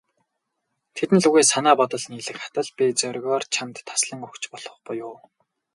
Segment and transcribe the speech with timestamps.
[0.95, 5.15] Тэдэн лүгээ санаа бодол нийлэх атал, би зоригоор чамд таслан өгч болох буюу.